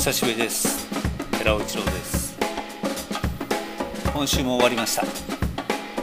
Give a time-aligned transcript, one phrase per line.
[0.00, 0.88] 久しぶりです。
[1.36, 2.34] 寺尾一郎です。
[4.14, 5.02] 今週も終わりました。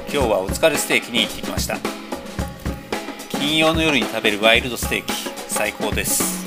[0.07, 1.77] 今日はお疲れステーキに行ってきました。
[3.29, 5.13] 金曜の夜に食べるワイルドステーキ
[5.47, 6.45] 最高です。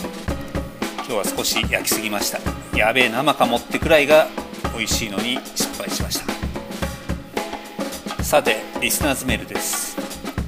[0.99, 2.39] 今日は少し焼きすぎました。
[2.79, 4.29] やべえ生かもってくらいが
[4.73, 6.23] 美味しいのに失敗しまし
[8.17, 8.23] た。
[8.23, 9.97] さてリスナーズメールです。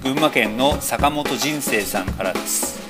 [0.05, 2.82] 群馬県の坂本人生さんからです。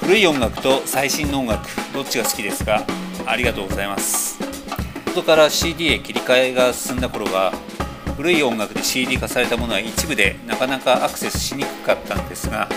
[0.00, 2.84] 古い音楽と最新の音楽どっちが好きですか？
[3.26, 4.40] ありがとうございます。
[5.06, 7.52] 元から CD へ切り替えが進んだ頃は
[8.16, 12.68] 古い音楽で CD 化されたものは一部でなかなかアクセスしにくかったんですが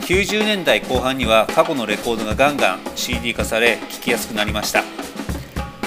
[0.00, 4.84] 90年代後半には過去のレコードがガンガン CD 化され聴きやすくなりました。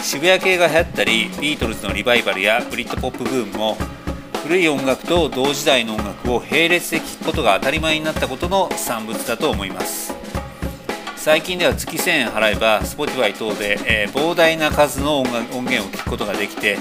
[0.02, 3.78] 渋谷系が流行ったりビートルズのリバイバルやブリッドポップブームも
[4.44, 10.14] 古い音楽と同時代の音楽を並列で聴くことが当たり前になったことの産物だと思います。
[11.24, 16.78] 最近では月1000円払えば Spotify 等で、えー、膨大な数の音音源を聴くことができて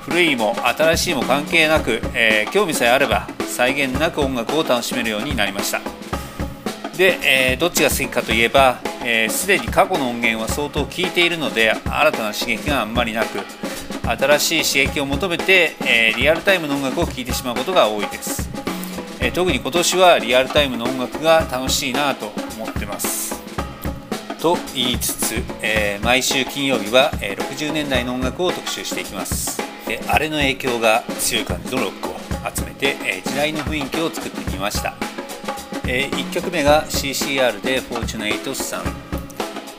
[0.00, 5.82] 古いも新しいも関係なく、えー、興味さえあれば際限なく音楽を楽しめるようになりました。
[6.96, 7.18] で、
[7.50, 8.80] えー、どっちが好きかといえば
[9.28, 13.40] すで、に過去の音源は相当聴いているので新たな刺激があんまりなく
[14.16, 18.48] 新しい刺激を求めて、えリアルタイムの音楽を聴いてしまうことが多いです、
[19.20, 23.31] え特に今年はリアルタイムの音楽が楽しいなと思ってます。
[24.42, 29.62] と言いつつ、えー、毎週金曜日は、えー、60年代の音楽を特集していきます。
[29.86, 32.12] であれの影響が強い感じのロックを
[32.52, 34.94] 集めて、えー、時代の雰囲気を作ってみました、
[35.86, 38.82] え1曲目が CCR で「フォーチュネイトスさん」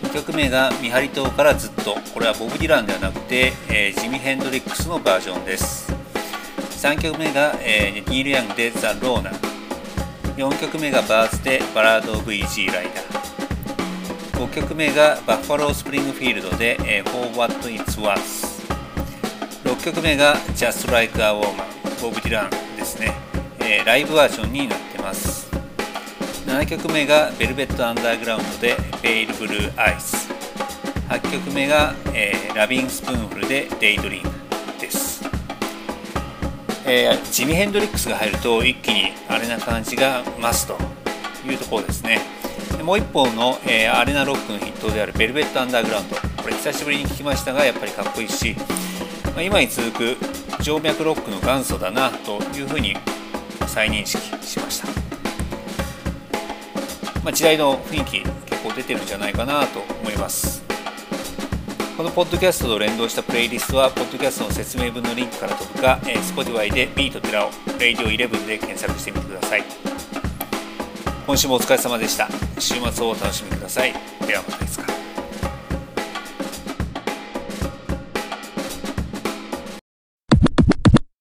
[0.03, 1.97] 2曲目が見張り島からずっと。
[2.14, 5.91] これはボブ・ディランではなくて、えー、ジミ・ヘンドリックスのバージョンです。
[6.81, 9.32] 3曲目が、えー、ニール・ヤングで The Loner。
[10.38, 13.33] 4曲目がバーズで Ballad of Easy Rider。
[14.34, 18.64] 5曲目がバッファロー・スプリングフィールドで、えー、For What It's Worth
[19.63, 21.56] 6曲目が Just Like a Woman
[22.02, 23.13] ボブ・ディランですね、
[23.62, 25.44] え、ライブバージョンになってます。
[26.46, 30.30] 7曲目がベルベット・アンダーグラウンドで Pale Blue Eyes
[31.08, 35.24] 8曲目が、えー、ラビン・スプーンフルで Daydream です、
[36.85, 40.78] えー、ジミ・ヘンドリックスが入ると一気にアレな感じが増すと
[41.47, 42.43] いうところですね。
[42.84, 46.16] もう一方の、えー、アレナロックの筆頭であるベルベット・アンダーグラウンド。
[46.16, 48.56] これ久しぶりに聞きましたがやっぱりかっこいいし、
[49.34, 50.18] まあ、今に続く
[50.62, 52.96] 静脈ロックの元祖だなというふうに
[53.68, 54.88] 再認識しました。
[57.23, 60.62] まあ、時代の雰囲気結構出てるんじゃないかなと思います。
[61.96, 69.93] このポッドキャストと連動したプレイリストはポッドキャストの説明文のリンクから飛ぶか、えー、Spotify でビートテラを Radio11 で検索してみてください。
[71.25, 72.28] 今週もお疲れ様でした。
[72.59, 73.94] 週末をお楽しみください。
[74.28, 74.93] ではまたいつか。